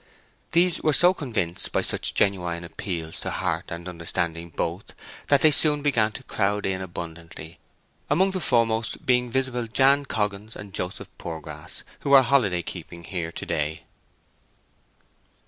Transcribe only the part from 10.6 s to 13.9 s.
Joseph Poorgrass, who were holiday keeping here to day.